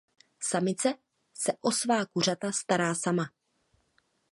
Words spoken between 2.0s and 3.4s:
kuřata stará sama.